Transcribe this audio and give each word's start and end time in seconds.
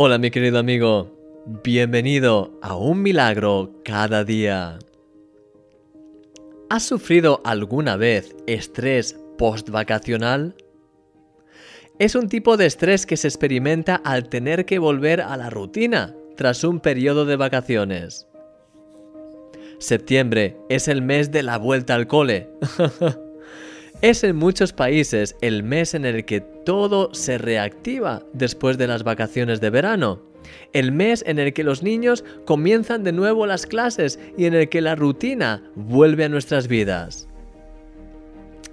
Hola 0.00 0.16
mi 0.18 0.30
querido 0.30 0.60
amigo, 0.60 1.10
bienvenido 1.64 2.56
a 2.62 2.76
un 2.76 3.02
milagro 3.02 3.72
cada 3.84 4.22
día. 4.22 4.78
¿Has 6.70 6.84
sufrido 6.84 7.40
alguna 7.44 7.96
vez 7.96 8.36
estrés 8.46 9.18
post-vacacional? 9.38 10.54
Es 11.98 12.14
un 12.14 12.28
tipo 12.28 12.56
de 12.56 12.66
estrés 12.66 13.06
que 13.06 13.16
se 13.16 13.26
experimenta 13.26 13.96
al 13.96 14.28
tener 14.28 14.66
que 14.66 14.78
volver 14.78 15.20
a 15.20 15.36
la 15.36 15.50
rutina 15.50 16.14
tras 16.36 16.62
un 16.62 16.78
periodo 16.78 17.24
de 17.24 17.34
vacaciones. 17.34 18.28
Septiembre 19.80 20.58
es 20.68 20.86
el 20.86 21.02
mes 21.02 21.32
de 21.32 21.42
la 21.42 21.58
vuelta 21.58 21.96
al 21.96 22.06
cole. 22.06 22.48
Es 24.00 24.22
en 24.22 24.36
muchos 24.36 24.72
países 24.72 25.34
el 25.40 25.64
mes 25.64 25.92
en 25.92 26.04
el 26.04 26.24
que 26.24 26.40
todo 26.40 27.12
se 27.14 27.36
reactiva 27.36 28.22
después 28.32 28.78
de 28.78 28.86
las 28.86 29.02
vacaciones 29.02 29.60
de 29.60 29.70
verano. 29.70 30.22
El 30.72 30.92
mes 30.92 31.24
en 31.26 31.40
el 31.40 31.52
que 31.52 31.64
los 31.64 31.82
niños 31.82 32.24
comienzan 32.44 33.02
de 33.02 33.10
nuevo 33.10 33.44
las 33.44 33.66
clases 33.66 34.20
y 34.36 34.44
en 34.44 34.54
el 34.54 34.68
que 34.68 34.82
la 34.82 34.94
rutina 34.94 35.64
vuelve 35.74 36.24
a 36.24 36.28
nuestras 36.28 36.68
vidas. 36.68 37.26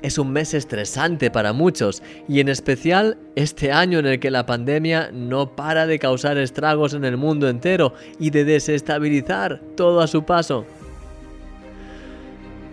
Es 0.03 0.20
un 0.20 0.31
mes 0.31 0.53
estresante 0.53 1.31
para 1.31 1.53
muchos 1.53 2.03
y 2.30 2.39
en 2.39 2.48
especial 2.48 3.17
este 3.36 3.72
año 3.72 3.98
en 3.98 4.05
el 4.05 4.20
que 4.20 4.30
la 4.30 4.45
pandemia 4.45 5.09
no 5.12 5.55
para 5.55 5.88
de 5.88 5.98
causar 5.98 6.38
estragos 6.38 6.94
en 6.94 7.03
el 7.03 7.17
mundo 7.17 7.50
entero 7.50 7.95
y 8.20 8.30
de 8.30 8.45
desestabilizar 8.45 9.59
todo 9.76 10.02
a 10.02 10.08
su 10.08 10.23
paso. 10.23 10.67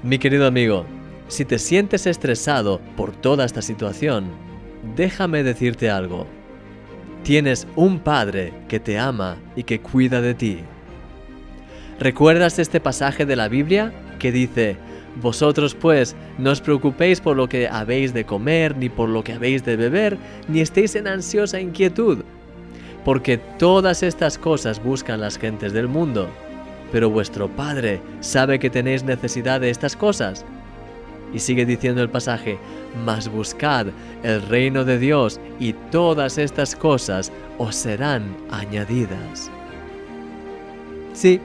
Mi 0.03 0.19
querido 0.19 0.47
amigo, 0.47 0.85
si 1.29 1.45
te 1.45 1.59
sientes 1.59 2.07
estresado 2.07 2.81
por 2.97 3.13
toda 3.13 3.45
esta 3.45 3.63
situación, 3.63 4.27
déjame 4.97 5.43
decirte 5.43 5.91
algo. 5.91 6.27
Tienes 7.23 7.67
un 7.77 8.01
Padre 8.01 8.53
que 8.69 8.81
te 8.81 8.99
ama 8.99 9.37
y 9.57 9.63
que 9.63 9.81
cuida 9.81 10.21
de 10.21 10.35
ti. 10.35 10.59
¿Recuerdas 12.01 12.59
este 12.59 12.81
pasaje 12.81 13.25
de 13.27 13.37
la 13.37 13.49
Biblia 13.49 13.93
que 14.19 14.33
dice, 14.33 14.77
Vosotros 15.21 15.75
pues 15.75 16.17
no 16.39 16.51
os 16.51 16.61
preocupéis 16.61 17.21
por 17.21 17.37
lo 17.37 17.49
que 17.49 17.69
habéis 17.69 18.15
de 18.15 18.25
comer, 18.25 18.77
ni 18.77 18.89
por 18.89 19.09
lo 19.09 19.23
que 19.23 19.35
habéis 19.35 19.65
de 19.65 19.77
beber, 19.77 20.17
ni 20.49 20.61
estéis 20.61 20.97
en 20.97 21.07
ansiosa 21.07 21.61
inquietud? 21.61 22.25
Porque 23.05 23.37
todas 23.37 24.03
estas 24.03 24.39
cosas 24.39 24.83
buscan 24.83 25.21
las 25.21 25.37
gentes 25.37 25.73
del 25.73 25.89
mundo. 25.89 26.31
Pero 26.93 27.11
vuestro 27.11 27.49
Padre 27.49 28.01
sabe 28.21 28.59
que 28.59 28.71
tenéis 28.71 29.03
necesidad 29.03 29.61
de 29.61 29.71
estas 29.71 29.97
cosas 29.97 30.45
y 31.33 31.39
sigue 31.39 31.65
diciendo 31.65 32.03
el 32.03 32.11
pasaje, 32.11 32.59
mas 33.05 33.29
buscad 33.29 33.89
el 34.23 34.43
reino 34.43 34.85
de 34.85 34.99
Dios 34.99 35.41
y 35.59 35.73
todas 35.91 36.39
estas 36.39 36.75
cosas 36.75 37.33
os 37.59 37.75
serán 37.75 38.37
añadidas. 38.51 39.51
Sí, 41.13 41.41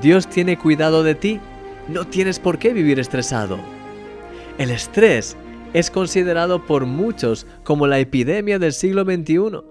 Dios 0.00 0.28
tiene 0.28 0.56
cuidado 0.56 1.02
de 1.02 1.14
ti, 1.14 1.40
no 1.88 2.06
tienes 2.06 2.38
por 2.38 2.58
qué 2.58 2.72
vivir 2.72 2.98
estresado. 3.00 3.58
El 4.58 4.70
estrés 4.70 5.36
es 5.72 5.90
considerado 5.90 6.66
por 6.66 6.86
muchos 6.86 7.46
como 7.64 7.86
la 7.86 7.98
epidemia 7.98 8.58
del 8.58 8.72
siglo 8.72 9.04
XXI. 9.04 9.62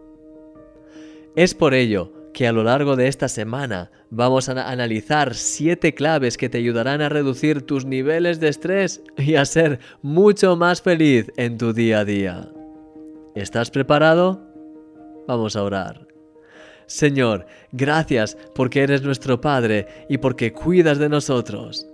Es 1.35 1.53
por 1.53 1.73
ello 1.73 2.18
que 2.33 2.47
a 2.47 2.51
lo 2.51 2.63
largo 2.63 2.95
de 2.95 3.07
esta 3.07 3.27
semana 3.27 3.91
vamos 4.09 4.49
a 4.49 4.69
analizar 4.69 5.35
siete 5.35 5.93
claves 5.93 6.37
que 6.37 6.49
te 6.49 6.57
ayudarán 6.57 7.01
a 7.01 7.09
reducir 7.09 7.63
tus 7.63 7.85
niveles 7.85 8.39
de 8.39 8.49
estrés 8.49 9.03
y 9.17 9.35
a 9.35 9.45
ser 9.45 9.79
mucho 10.01 10.55
más 10.55 10.81
feliz 10.81 11.31
en 11.37 11.57
tu 11.57 11.73
día 11.73 11.99
a 11.99 12.05
día. 12.05 12.49
¿Estás 13.35 13.71
preparado? 13.71 14.41
Vamos 15.27 15.55
a 15.55 15.63
orar. 15.63 16.07
Señor, 16.87 17.45
gracias 17.71 18.35
porque 18.55 18.81
eres 18.81 19.03
nuestro 19.03 19.39
Padre 19.39 19.87
y 20.09 20.17
porque 20.17 20.53
cuidas 20.53 20.97
de 20.97 21.09
nosotros. 21.09 21.87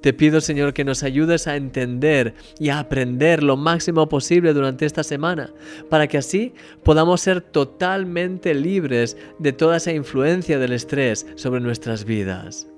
Te 0.00 0.12
pido, 0.12 0.40
Señor, 0.40 0.72
que 0.72 0.84
nos 0.84 1.02
ayudes 1.02 1.46
a 1.46 1.56
entender 1.56 2.34
y 2.58 2.68
a 2.68 2.78
aprender 2.78 3.42
lo 3.42 3.56
máximo 3.56 4.08
posible 4.08 4.52
durante 4.52 4.86
esta 4.86 5.02
semana, 5.02 5.52
para 5.88 6.06
que 6.06 6.18
así 6.18 6.52
podamos 6.82 7.20
ser 7.20 7.40
totalmente 7.40 8.54
libres 8.54 9.16
de 9.38 9.52
toda 9.52 9.78
esa 9.78 9.92
influencia 9.92 10.58
del 10.58 10.72
estrés 10.72 11.26
sobre 11.34 11.60
nuestras 11.60 12.04
vidas. 12.04 12.68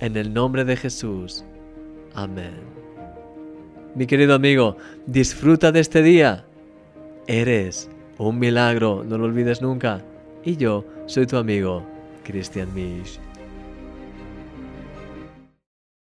En 0.00 0.16
el 0.16 0.32
nombre 0.32 0.64
de 0.64 0.76
Jesús. 0.76 1.44
Amén. 2.14 2.80
Mi 3.94 4.06
querido 4.06 4.34
amigo, 4.34 4.76
disfruta 5.06 5.72
de 5.72 5.80
este 5.80 6.02
día. 6.02 6.44
Eres 7.26 7.90
un 8.18 8.38
milagro, 8.38 9.04
no 9.04 9.18
lo 9.18 9.24
olvides 9.24 9.62
nunca. 9.62 10.02
Y 10.44 10.56
yo 10.56 10.84
soy 11.06 11.26
tu 11.26 11.36
amigo, 11.36 11.82
Christian 12.24 12.72
Misch. 12.74 13.18